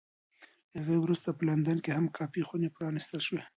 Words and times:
له 0.73 0.79
هغې 0.83 0.97
وروسته 1.01 1.29
په 1.37 1.43
لندن 1.49 1.77
کې 1.83 1.91
هم 1.97 2.05
کافي 2.17 2.41
خونې 2.47 2.69
پرانېستل 2.75 3.21
شوې. 3.27 3.41